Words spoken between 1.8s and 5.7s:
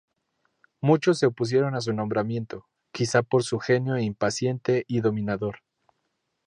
su nombramiento, quizá por su genio impaciente y dominador.